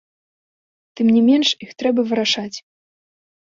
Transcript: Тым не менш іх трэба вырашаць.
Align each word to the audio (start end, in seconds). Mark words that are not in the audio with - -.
Тым 0.95 1.07
не 1.19 1.21
менш 1.29 1.49
іх 1.67 1.77
трэба 1.85 2.09
вырашаць. 2.13 2.53